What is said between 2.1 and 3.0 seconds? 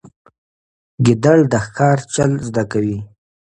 چل زده کوي.